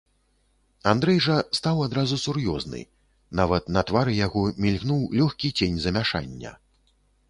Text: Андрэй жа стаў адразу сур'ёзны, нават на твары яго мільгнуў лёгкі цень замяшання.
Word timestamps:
Андрэй 0.91 1.19
жа 1.25 1.35
стаў 1.57 1.83
адразу 1.89 2.19
сур'ёзны, 2.25 2.81
нават 3.43 3.63
на 3.79 3.87
твары 3.93 4.19
яго 4.25 4.41
мільгнуў 4.69 5.01
лёгкі 5.23 5.57
цень 5.59 5.83
замяшання. 5.87 6.61